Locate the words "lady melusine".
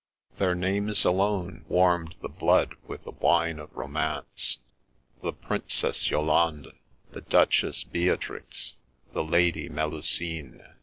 9.23-10.63